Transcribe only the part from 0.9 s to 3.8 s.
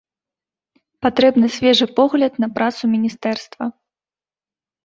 Патрэбны свежы погляд на працу міністэрства.